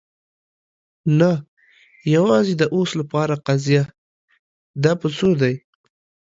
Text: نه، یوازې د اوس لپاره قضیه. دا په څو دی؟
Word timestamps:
نه، 1.19 1.31
یوازې 2.15 2.53
د 2.57 2.63
اوس 2.75 2.89
لپاره 3.01 3.33
قضیه. 3.47 3.83
دا 4.83 4.91
په 5.01 5.07
څو 5.17 5.29
دی؟ 5.41 5.55